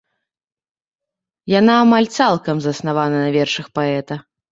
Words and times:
Яна 1.53 1.73
амаль 1.83 2.09
цалкам 2.17 2.57
заснавана 2.65 3.17
на 3.25 3.29
вершах 3.37 3.67
паэта. 3.81 4.19